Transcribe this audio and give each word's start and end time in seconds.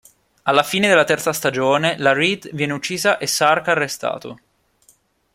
Alla 0.45 0.63
fine 0.63 0.87
della 0.87 1.03
terza 1.03 1.31
stagione, 1.31 1.95
la 1.99 2.11
Reed 2.11 2.49
viene 2.55 2.73
uccisa 2.73 3.19
e 3.19 3.27
Sark 3.27 3.67
arrestato. 3.67 4.39